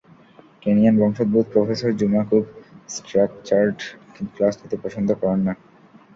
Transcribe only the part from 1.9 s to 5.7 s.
জুমা খুব structured class নিতে পছন্দ করেন না।